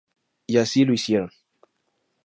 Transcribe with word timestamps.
Y 0.47 0.57
así 0.57 0.83
lo 0.83 0.93
hicieron. 0.95 1.29